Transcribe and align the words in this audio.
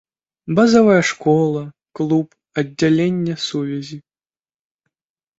Базавая 0.59 1.01
школа, 1.09 1.59
клуб, 1.99 2.27
аддзяленне 2.61 3.35
сувязі. 3.47 3.99